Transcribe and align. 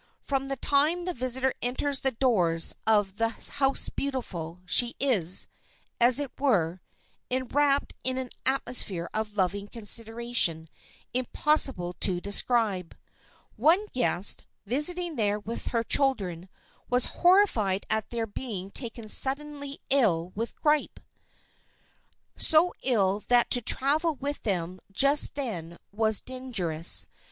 From 0.23 0.47
the 0.47 0.55
time 0.57 1.05
the 1.05 1.13
visitor 1.13 1.53
enters 1.61 1.99
the 1.99 2.09
doors 2.09 2.73
of 2.87 3.17
this 3.19 3.49
House 3.61 3.87
Beautiful 3.87 4.59
she 4.65 4.95
is, 4.99 5.47
as 5.99 6.17
it 6.17 6.31
were, 6.39 6.81
enwrapped 7.29 7.93
in 8.03 8.17
an 8.17 8.31
atmosphere 8.43 9.11
of 9.13 9.37
loving 9.37 9.67
consideration 9.67 10.67
impossible 11.13 11.93
to 11.99 12.19
describe. 12.19 12.95
One 13.57 13.85
guest, 13.93 14.43
visiting 14.65 15.17
there 15.17 15.37
with 15.39 15.67
her 15.67 15.83
children, 15.83 16.49
was 16.89 17.05
horrified 17.21 17.85
at 17.87 18.09
their 18.09 18.25
being 18.25 18.71
taken 18.71 19.07
suddenly 19.07 19.77
ill 19.91 20.29
with 20.33 20.55
grippe,—so 20.59 22.73
ill 22.81 23.19
that 23.27 23.51
to 23.51 23.61
travel 23.61 24.15
with 24.15 24.41
them 24.41 24.79
just 24.91 25.35
then 25.35 25.77
was 25.91 26.21
dangerous. 26.21 27.05